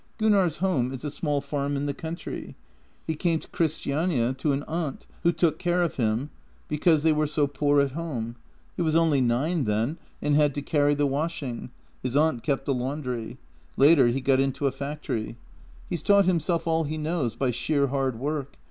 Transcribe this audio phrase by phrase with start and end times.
[0.17, 2.55] "Gunnar's home is a small farm in the country.
[3.05, 6.31] He came to Christiania, to an aunt, who took care of him,
[6.67, 8.35] because they were so poor at home.
[8.75, 11.69] He was only nine then, and had to carry the washing;
[12.01, 13.37] his aunt kept a laundry.
[13.77, 15.37] Later he got into a factory.
[15.87, 18.57] He's taught himself all he knows by sheer hard work.